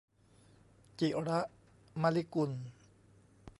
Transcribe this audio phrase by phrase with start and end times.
[0.99, 1.39] จิระ
[2.01, 2.51] มะลิกุล